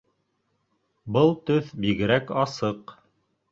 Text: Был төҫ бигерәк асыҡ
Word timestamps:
Был 1.17 1.29
төҫ 1.51 1.71
бигерәк 1.85 2.35
асыҡ 2.47 2.97